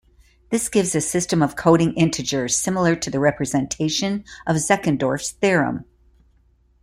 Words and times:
This 0.49 0.67
gives 0.67 0.95
a 0.95 0.99
system 0.99 1.43
of 1.43 1.55
coding 1.55 1.93
integers, 1.93 2.57
similar 2.57 2.95
to 2.95 3.11
the 3.11 3.19
representation 3.19 4.25
of 4.47 4.55
Zeckendorf's 4.55 5.29
theorem. 5.29 5.85